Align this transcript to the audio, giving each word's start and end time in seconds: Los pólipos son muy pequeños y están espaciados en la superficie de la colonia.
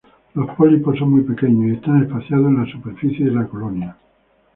Los 0.33 0.49
pólipos 0.55 0.97
son 0.97 1.11
muy 1.11 1.21
pequeños 1.21 1.65
y 1.67 1.75
están 1.75 2.01
espaciados 2.01 2.47
en 2.47 2.65
la 2.65 2.71
superficie 2.71 3.25
de 3.25 3.29
la 3.33 3.45
colonia. 3.47 3.95